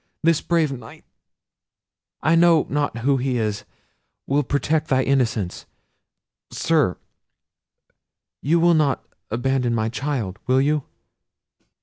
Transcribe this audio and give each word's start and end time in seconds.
This 0.23 0.41
brave 0.41 0.71
Knight—I 2.23 2.33
know 2.33 2.65
not 2.71 2.97
who 3.05 3.17
he 3.17 3.37
is—will 3.37 4.41
protect 4.41 4.87
thy 4.87 5.03
innocence. 5.03 5.67
Sir, 6.49 6.97
you 8.41 8.59
will 8.59 8.73
not 8.73 9.05
abandon 9.29 9.75
my 9.75 9.89
child, 9.89 10.39
will 10.47 10.59
you?" 10.59 10.85